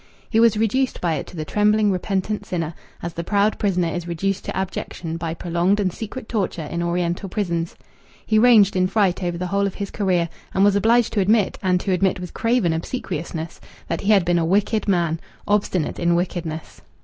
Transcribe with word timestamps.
He 0.31 0.39
was 0.39 0.57
reduced 0.57 0.99
by 0.99 1.13
it 1.13 1.27
to 1.27 1.35
the 1.35 1.45
trembling 1.45 1.91
repentant 1.91 2.43
sinner, 2.43 2.73
as 3.03 3.13
the 3.13 3.23
proud 3.23 3.59
prisoner 3.59 3.89
is 3.89 4.07
reduced 4.07 4.43
to 4.45 4.57
abjection 4.57 5.15
by 5.15 5.35
prolonged 5.35 5.79
and 5.79 5.93
secret 5.93 6.27
torture 6.27 6.63
in 6.63 6.81
Oriental 6.81 7.29
prisons. 7.29 7.75
He 8.25 8.39
ranged 8.39 8.75
in 8.75 8.87
fright 8.87 9.21
over 9.21 9.37
the 9.37 9.45
whole 9.45 9.67
of 9.67 9.75
his 9.75 9.91
career, 9.91 10.27
and 10.55 10.63
was 10.63 10.75
obliged 10.75 11.13
to 11.13 11.19
admit, 11.19 11.59
and 11.61 11.79
to 11.81 11.91
admit 11.91 12.19
with 12.19 12.33
craven 12.33 12.73
obsequiousness, 12.73 13.61
that 13.89 14.01
he 14.01 14.11
had 14.11 14.25
been 14.25 14.39
a 14.39 14.43
wicked 14.43 14.87
man, 14.87 15.19
obstinate 15.47 15.99
in 15.99 16.15
wickedness. 16.15 16.81